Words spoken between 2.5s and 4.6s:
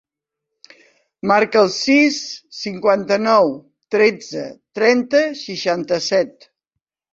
cinquanta-nou, tretze,